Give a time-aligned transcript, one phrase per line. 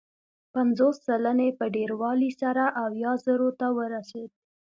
[0.53, 4.29] پنځوس سلنې په ډېروالي سره اویا زرو ته ورسېد.